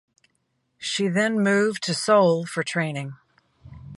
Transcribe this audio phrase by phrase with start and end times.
[0.79, 3.13] She then moved to Seoul for training.